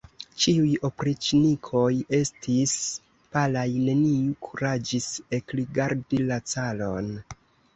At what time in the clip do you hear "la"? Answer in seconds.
6.33-6.41